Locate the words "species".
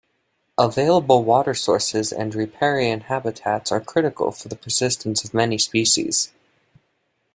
5.59-6.31